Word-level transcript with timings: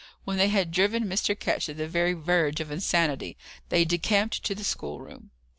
When 0.23 0.37
they 0.37 0.47
had 0.49 0.71
driven 0.71 1.05
Mr. 1.05 1.37
Ketch 1.39 1.67
to 1.67 1.75
the 1.75 1.87
very 1.87 2.13
verge 2.13 2.59
of 2.59 2.71
insanity, 2.71 3.37
they 3.69 3.85
decamped 3.85 4.41
to 4.45 4.55
the 4.55 4.63
schoolroom. 4.63 5.29